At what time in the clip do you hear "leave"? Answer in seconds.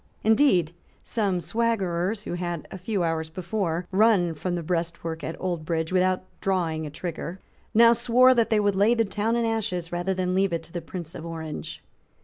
10.33-10.53